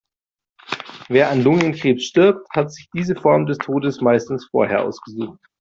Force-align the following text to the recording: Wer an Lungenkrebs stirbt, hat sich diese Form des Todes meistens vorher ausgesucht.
Wer 1.09 1.29
an 1.29 1.43
Lungenkrebs 1.43 2.05
stirbt, 2.05 2.49
hat 2.55 2.73
sich 2.73 2.89
diese 2.91 3.15
Form 3.15 3.45
des 3.45 3.59
Todes 3.59 4.01
meistens 4.01 4.47
vorher 4.49 4.83
ausgesucht. 4.83 5.37